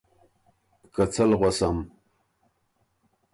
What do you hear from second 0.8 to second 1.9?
که څۀ ل غؤسم؟